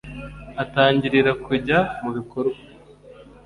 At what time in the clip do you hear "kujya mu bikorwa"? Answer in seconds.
1.45-2.59